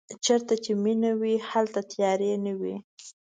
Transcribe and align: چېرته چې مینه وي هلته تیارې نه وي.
چېرته 0.25 0.53
چې 0.63 0.71
مینه 0.83 1.11
وي 1.19 1.35
هلته 1.49 1.79
تیارې 1.91 2.31
نه 2.45 2.53
وي. 2.59 2.75